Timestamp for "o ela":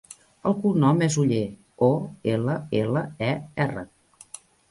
1.89-2.57